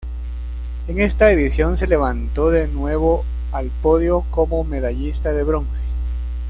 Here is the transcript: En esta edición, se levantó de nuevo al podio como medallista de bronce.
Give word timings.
En 0.87 0.97
esta 0.99 1.29
edición, 1.31 1.77
se 1.77 1.85
levantó 1.85 2.49
de 2.49 2.67
nuevo 2.67 3.23
al 3.51 3.67
podio 3.67 4.25
como 4.31 4.63
medallista 4.63 5.31
de 5.31 5.43
bronce. 5.43 5.81